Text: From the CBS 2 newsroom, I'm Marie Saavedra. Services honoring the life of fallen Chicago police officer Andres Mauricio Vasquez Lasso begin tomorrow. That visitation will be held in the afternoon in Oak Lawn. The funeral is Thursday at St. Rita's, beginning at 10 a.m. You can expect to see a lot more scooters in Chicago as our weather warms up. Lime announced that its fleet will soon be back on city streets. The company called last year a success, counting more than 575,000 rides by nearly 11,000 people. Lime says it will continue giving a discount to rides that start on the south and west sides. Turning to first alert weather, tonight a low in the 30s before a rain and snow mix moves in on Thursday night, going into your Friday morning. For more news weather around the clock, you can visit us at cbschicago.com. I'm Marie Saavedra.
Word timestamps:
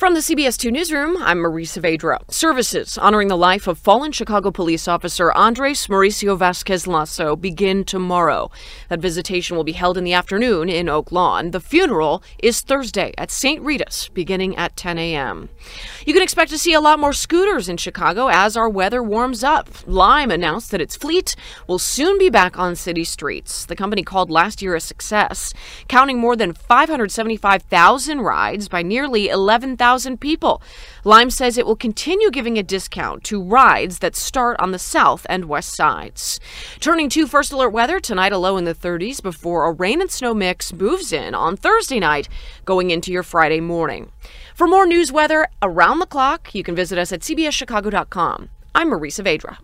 From 0.00 0.14
the 0.14 0.20
CBS 0.20 0.56
2 0.56 0.70
newsroom, 0.70 1.18
I'm 1.20 1.40
Marie 1.40 1.66
Saavedra. 1.66 2.20
Services 2.30 2.96
honoring 2.96 3.28
the 3.28 3.36
life 3.36 3.66
of 3.66 3.78
fallen 3.78 4.12
Chicago 4.12 4.50
police 4.50 4.88
officer 4.88 5.30
Andres 5.32 5.88
Mauricio 5.88 6.38
Vasquez 6.38 6.86
Lasso 6.86 7.36
begin 7.36 7.84
tomorrow. 7.84 8.50
That 8.88 9.00
visitation 9.00 9.58
will 9.58 9.62
be 9.62 9.72
held 9.72 9.98
in 9.98 10.04
the 10.04 10.14
afternoon 10.14 10.70
in 10.70 10.88
Oak 10.88 11.12
Lawn. 11.12 11.50
The 11.50 11.60
funeral 11.60 12.22
is 12.42 12.62
Thursday 12.62 13.12
at 13.18 13.30
St. 13.30 13.60
Rita's, 13.60 14.08
beginning 14.14 14.56
at 14.56 14.74
10 14.74 14.96
a.m. 14.96 15.50
You 16.06 16.14
can 16.14 16.22
expect 16.22 16.50
to 16.52 16.58
see 16.58 16.72
a 16.72 16.80
lot 16.80 16.98
more 16.98 17.12
scooters 17.12 17.68
in 17.68 17.76
Chicago 17.76 18.28
as 18.28 18.56
our 18.56 18.70
weather 18.70 19.02
warms 19.02 19.44
up. 19.44 19.68
Lime 19.86 20.30
announced 20.30 20.70
that 20.70 20.80
its 20.80 20.96
fleet 20.96 21.36
will 21.66 21.78
soon 21.78 22.16
be 22.16 22.30
back 22.30 22.58
on 22.58 22.74
city 22.74 23.04
streets. 23.04 23.66
The 23.66 23.76
company 23.76 24.02
called 24.02 24.30
last 24.30 24.62
year 24.62 24.74
a 24.74 24.80
success, 24.80 25.52
counting 25.88 26.18
more 26.18 26.36
than 26.36 26.54
575,000 26.54 28.22
rides 28.22 28.66
by 28.66 28.80
nearly 28.80 29.28
11,000 29.28 29.89
people. 30.20 30.62
Lime 31.04 31.30
says 31.30 31.58
it 31.58 31.66
will 31.66 31.76
continue 31.76 32.30
giving 32.30 32.58
a 32.58 32.62
discount 32.62 33.24
to 33.24 33.42
rides 33.42 33.98
that 33.98 34.14
start 34.14 34.56
on 34.60 34.70
the 34.70 34.78
south 34.78 35.26
and 35.28 35.46
west 35.46 35.74
sides. 35.74 36.38
Turning 36.78 37.08
to 37.08 37.26
first 37.26 37.52
alert 37.52 37.70
weather, 37.70 37.98
tonight 37.98 38.32
a 38.32 38.38
low 38.38 38.56
in 38.56 38.64
the 38.64 38.74
30s 38.74 39.22
before 39.22 39.64
a 39.64 39.72
rain 39.72 40.00
and 40.00 40.10
snow 40.10 40.34
mix 40.34 40.72
moves 40.72 41.12
in 41.12 41.34
on 41.34 41.56
Thursday 41.56 41.98
night, 41.98 42.28
going 42.64 42.90
into 42.90 43.10
your 43.10 43.22
Friday 43.22 43.60
morning. 43.60 44.12
For 44.54 44.66
more 44.66 44.86
news 44.86 45.10
weather 45.10 45.48
around 45.62 45.98
the 45.98 46.06
clock, 46.06 46.54
you 46.54 46.62
can 46.62 46.76
visit 46.76 46.98
us 46.98 47.12
at 47.12 47.20
cbschicago.com. 47.20 48.50
I'm 48.74 48.88
Marie 48.88 49.10
Saavedra. 49.10 49.58